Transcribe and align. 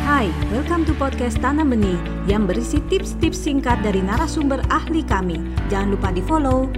Hai, 0.00 0.32
welcome 0.48 0.88
to 0.88 0.96
podcast 0.96 1.36
Tanam 1.44 1.76
Benih 1.76 2.00
yang 2.24 2.48
berisi 2.48 2.80
tips-tips 2.88 3.36
singkat 3.36 3.84
dari 3.84 4.00
narasumber 4.00 4.64
ahli 4.72 5.04
kami. 5.04 5.36
Jangan 5.68 5.92
lupa 5.92 6.08
di-follow. 6.08 6.72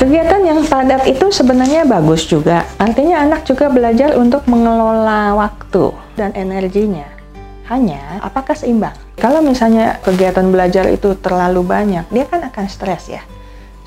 Kegiatan 0.00 0.40
yang 0.40 0.64
padat 0.64 1.04
itu 1.04 1.28
sebenarnya 1.28 1.84
bagus 1.84 2.24
juga. 2.24 2.64
Artinya 2.80 3.28
anak 3.28 3.44
juga 3.44 3.68
belajar 3.68 4.16
untuk 4.16 4.48
mengelola 4.48 5.36
waktu 5.36 5.92
dan 6.16 6.32
energinya. 6.32 7.04
Hanya 7.68 8.24
apakah 8.24 8.56
seimbang? 8.56 8.96
Kalau 9.20 9.44
misalnya 9.44 10.00
kegiatan 10.00 10.48
belajar 10.48 10.88
itu 10.88 11.12
terlalu 11.20 11.60
banyak, 11.60 12.08
dia 12.08 12.24
kan 12.24 12.40
akan 12.40 12.64
stres 12.72 13.12
ya. 13.12 13.20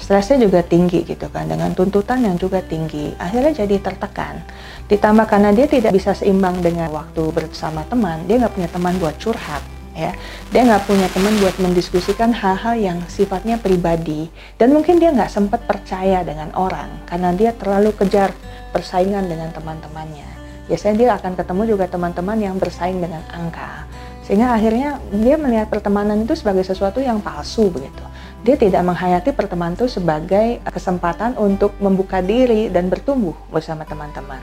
Stresnya 0.02 0.50
juga 0.50 0.66
tinggi 0.66 1.06
gitu 1.06 1.30
kan, 1.30 1.46
dengan 1.46 1.78
tuntutan 1.78 2.26
yang 2.26 2.34
juga 2.34 2.58
tinggi. 2.66 3.14
Akhirnya 3.22 3.54
jadi 3.54 3.78
tertekan. 3.78 4.42
Ditambah 4.90 5.30
karena 5.30 5.54
dia 5.54 5.70
tidak 5.70 5.94
bisa 5.94 6.18
seimbang 6.18 6.58
dengan 6.58 6.90
waktu 6.90 7.30
bersama 7.30 7.86
teman, 7.86 8.26
dia 8.26 8.42
nggak 8.42 8.58
punya 8.58 8.70
teman 8.74 8.98
buat 8.98 9.14
curhat 9.22 9.62
ya. 9.94 10.12
Dia 10.50 10.62
nggak 10.66 10.90
punya 10.90 11.06
teman 11.14 11.38
buat 11.38 11.54
mendiskusikan 11.62 12.34
hal-hal 12.34 12.76
yang 12.82 12.98
sifatnya 13.06 13.62
pribadi. 13.62 14.26
Dan 14.58 14.74
mungkin 14.74 14.98
dia 14.98 15.14
nggak 15.14 15.30
sempat 15.30 15.70
percaya 15.70 16.26
dengan 16.26 16.50
orang 16.58 17.06
karena 17.06 17.30
dia 17.38 17.54
terlalu 17.54 17.94
kejar 17.94 18.34
persaingan 18.74 19.30
dengan 19.30 19.54
teman-temannya. 19.54 20.28
Biasanya 20.66 20.96
dia 20.98 21.10
akan 21.14 21.38
ketemu 21.38 21.78
juga 21.78 21.86
teman-teman 21.86 22.42
yang 22.42 22.58
bersaing 22.58 22.98
dengan 22.98 23.22
angka. 23.30 23.86
Sehingga 24.26 24.58
akhirnya 24.58 24.98
dia 25.14 25.38
melihat 25.38 25.70
pertemanan 25.70 26.26
itu 26.26 26.34
sebagai 26.34 26.66
sesuatu 26.66 26.98
yang 26.98 27.22
palsu 27.22 27.70
begitu 27.70 28.11
dia 28.42 28.56
tidak 28.58 28.82
menghayati 28.82 29.32
pertemanan 29.34 29.78
itu 29.78 29.88
sebagai 29.88 30.62
kesempatan 30.66 31.38
untuk 31.38 31.78
membuka 31.78 32.20
diri 32.20 32.70
dan 32.74 32.90
bertumbuh 32.90 33.38
bersama 33.54 33.86
teman-teman 33.86 34.42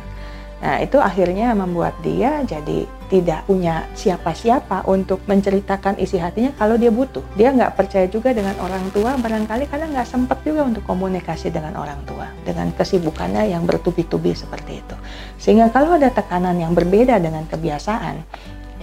Nah, 0.58 0.82
itu 0.82 0.98
akhirnya 0.98 1.54
membuat 1.54 1.94
dia 2.02 2.42
jadi 2.42 2.82
tidak 3.06 3.46
punya 3.46 3.86
siapa-siapa 3.94 4.84
untuk 4.90 5.22
menceritakan 5.30 6.02
isi 6.02 6.18
hatinya 6.18 6.50
kalau 6.58 6.74
dia 6.74 6.90
butuh. 6.90 7.22
Dia 7.38 7.54
nggak 7.54 7.78
percaya 7.78 8.10
juga 8.10 8.34
dengan 8.34 8.58
orang 8.58 8.90
tua, 8.90 9.14
barangkali 9.14 9.70
karena 9.70 9.86
nggak 9.94 10.08
sempat 10.10 10.42
juga 10.42 10.66
untuk 10.66 10.82
komunikasi 10.82 11.54
dengan 11.54 11.78
orang 11.78 12.02
tua, 12.04 12.26
dengan 12.42 12.74
kesibukannya 12.74 13.54
yang 13.54 13.62
bertubi-tubi 13.70 14.34
seperti 14.34 14.82
itu. 14.82 14.96
Sehingga 15.38 15.70
kalau 15.70 15.94
ada 15.94 16.10
tekanan 16.10 16.58
yang 16.58 16.74
berbeda 16.74 17.22
dengan 17.22 17.46
kebiasaan, 17.46 18.26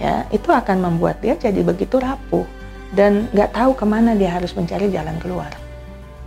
ya 0.00 0.24
itu 0.32 0.48
akan 0.48 0.80
membuat 0.80 1.20
dia 1.20 1.36
jadi 1.36 1.60
begitu 1.60 2.00
rapuh 2.00 2.55
dan 2.94 3.26
nggak 3.34 3.56
tahu 3.56 3.72
ke 3.74 3.84
mana 3.88 4.14
dia 4.14 4.36
harus 4.36 4.54
mencari 4.54 4.92
jalan 4.92 5.18
keluar. 5.18 5.50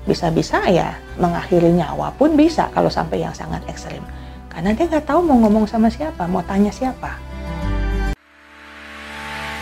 Bisa-bisa 0.04 0.66
ya 0.68 0.98
mengakhiri 1.22 1.70
nyawa 1.72 2.12
pun 2.18 2.34
bisa 2.34 2.68
kalau 2.74 2.90
sampai 2.90 3.22
yang 3.24 3.36
sangat 3.36 3.62
ekstrim 3.70 4.02
karena 4.50 4.74
dia 4.74 4.90
nggak 4.90 5.06
tahu 5.08 5.24
mau 5.24 5.38
ngomong 5.46 5.70
sama 5.70 5.88
siapa, 5.88 6.26
mau 6.26 6.44
tanya 6.44 6.74
siapa. 6.74 7.16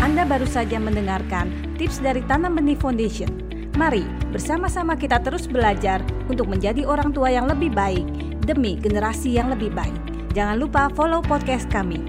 Anda 0.02 0.24
baru 0.24 0.48
saja 0.48 0.80
mendengarkan 0.80 1.52
tips 1.76 2.00
dari 2.00 2.24
Tanam 2.26 2.56
Benih 2.56 2.80
Foundation. 2.80 3.30
Mari 3.76 4.08
bersama-sama 4.34 4.98
kita 4.98 5.22
terus 5.22 5.46
belajar 5.46 6.02
untuk 6.26 6.50
menjadi 6.50 6.82
orang 6.88 7.14
tua 7.14 7.30
yang 7.30 7.46
lebih 7.46 7.70
baik 7.76 8.08
demi 8.42 8.80
generasi 8.80 9.38
yang 9.38 9.54
lebih 9.54 9.70
baik. 9.76 10.00
Jangan 10.34 10.58
lupa 10.58 10.90
follow 10.98 11.22
podcast 11.22 11.70
kami. 11.70 12.02